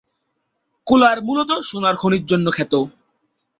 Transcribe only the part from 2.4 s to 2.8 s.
খ্যাত।